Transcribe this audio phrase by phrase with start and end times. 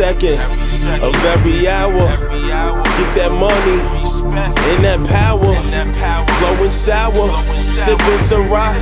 [0.00, 0.40] second
[1.04, 1.92] of every hour.
[1.92, 3.76] Get that money
[4.72, 5.52] and that power.
[6.40, 7.28] Blowing sour,
[7.58, 8.80] sipping Ciroc.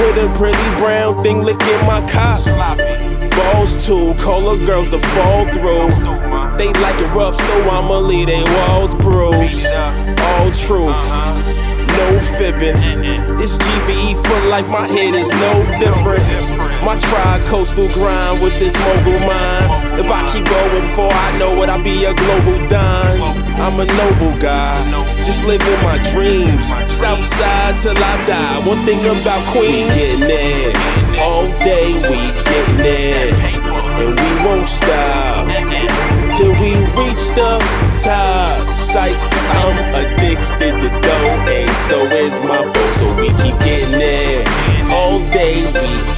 [0.00, 2.42] With a pretty brown thing licking my cock.
[3.38, 5.86] Balls too, the girls to fall through.
[6.58, 9.66] They like it rough, so I'ma leave they walls bruised.
[10.18, 10.98] All truth,
[11.94, 12.74] no fibbing.
[13.38, 16.26] It's GVE for life, my head is no different.
[16.84, 19.77] My tri coastal grind with this mogul mind.
[19.98, 23.18] If I keep going before I know it, I'll be a global dime.
[23.58, 24.78] I'm a noble guy,
[25.26, 26.70] just living my dreams.
[26.86, 28.62] Southside till I die.
[28.64, 30.74] One thing about Queens, getting it
[31.18, 33.34] all day, we getting it,
[33.98, 35.50] and we won't stop
[36.38, 37.58] till we reach the
[37.98, 38.68] top.
[38.78, 39.18] Sight,
[39.50, 43.02] I'm addicted to dough, and so is my folks.
[43.02, 44.46] So we keep getting it
[44.94, 46.17] all day, we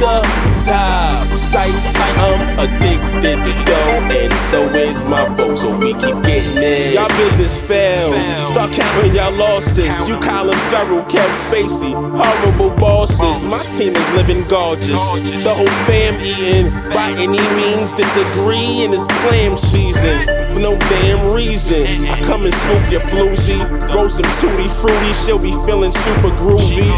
[0.00, 0.20] the
[0.64, 1.28] top.
[1.38, 1.74] Sight,
[2.18, 5.60] I'm addicted to dough, and so is my folks.
[5.60, 6.94] So we keep getting it.
[6.94, 8.14] Y'all business failed.
[8.48, 9.92] Start counting y'all losses.
[10.08, 13.44] You Colin Farrell, Kevin Spacey, horrible bosses.
[13.44, 15.02] My team is living gorgeous.
[15.44, 17.92] The whole fam eating by any means.
[17.92, 22.06] Disagree and it's clam season for no damn reason.
[22.06, 23.58] I come and scoop your floozy,
[23.94, 25.12] roll some tutti fruity.
[25.14, 26.90] She'll be feeling super groovy.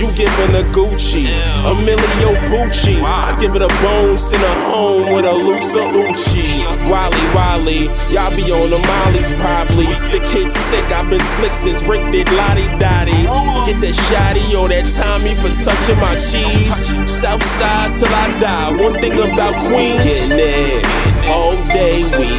[0.00, 3.02] You giving a Gucci, a Emilio Pucci.
[3.04, 6.64] I give it a bone, send her home with a Lusa Uchi.
[6.88, 9.86] Wally Wally, y'all be on the mollies probably.
[10.08, 13.28] The kid's sick, I've been slick since Rick did Lottie Dottie.
[13.68, 16.80] Get that shotty or that Tommy for touching my cheese.
[17.04, 18.82] Southside till I die.
[18.82, 22.32] One thing about Queens, getting it all day, we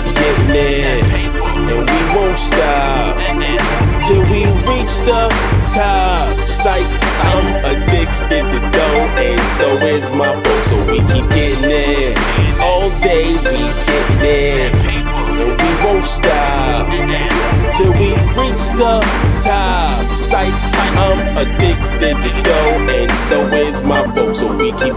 [18.81, 18.99] the
[19.43, 20.09] top.
[20.09, 20.57] Sight,
[20.97, 24.39] I'm addicted to dough, and so is my folks.
[24.39, 24.90] So we keep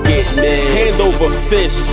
[1.55, 1.87] fist.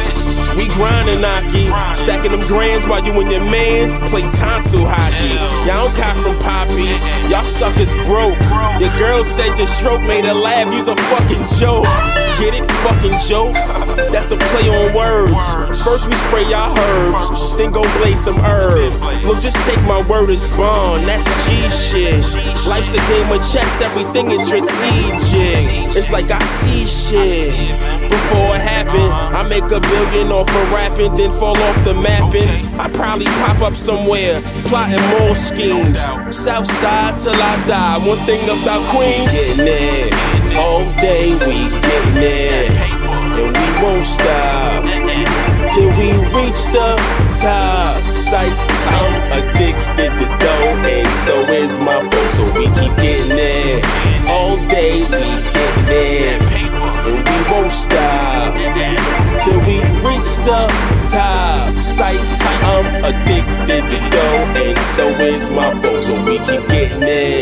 [0.57, 5.37] We grindin' Aki, stacking them grands while you and your mans play tonsil hockey.
[5.69, 6.89] Y'all don't cop from Poppy,
[7.29, 8.37] y'all suckers broke.
[8.81, 11.85] Your girl said your stroke made her laugh, you's a fucking joke.
[12.41, 12.65] Get it?
[12.81, 13.53] Fucking joke?
[14.11, 15.45] That's a play on words.
[15.85, 18.93] First we spray y'all herbs, then go blaze some herb.
[19.23, 22.25] Look, just take my word as bond, that's G shit.
[22.67, 25.80] Life's a game of chess, everything is strategic.
[25.93, 27.51] It's like I see shit
[28.09, 29.11] before it happened.
[29.35, 32.65] I make a billion off of rapping, then fall off the mapping.
[32.79, 35.99] I probably pop up somewhere, plotting more schemes.
[36.31, 37.97] Southside till I die.
[38.07, 42.71] One thing about Queens, getting it all day, we getting it,
[43.35, 44.83] and we won't stop
[45.75, 46.95] till we reach the
[47.35, 47.99] top.
[48.15, 48.51] Sight,
[48.87, 49.70] I'm addicted
[63.11, 66.07] addicted to dough, and so is my folks.
[66.07, 67.40] So we keep getting it.